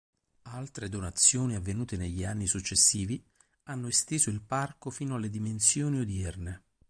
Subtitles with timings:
[0.49, 3.23] Altre donazioni, avvenute negli anni successivi,
[3.65, 6.63] hanno esteso il parco fino alle dimensioni odierne.